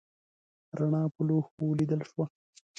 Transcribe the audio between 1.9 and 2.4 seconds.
شوه.